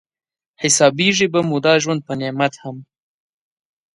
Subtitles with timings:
[0.61, 2.77] حسابېږي به مو دا ژوند په نعمت هم